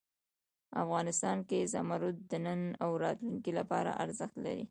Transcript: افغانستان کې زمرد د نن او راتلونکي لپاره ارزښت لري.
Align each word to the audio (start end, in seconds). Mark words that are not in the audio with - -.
افغانستان 0.83 1.37
کې 1.49 1.59
زمرد 1.73 2.15
د 2.31 2.33
نن 2.45 2.61
او 2.83 2.91
راتلونکي 3.03 3.51
لپاره 3.59 3.91
ارزښت 4.03 4.35
لري. 4.45 4.59